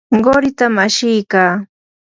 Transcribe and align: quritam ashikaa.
quritam 0.31 0.73
ashikaa. 0.85 1.53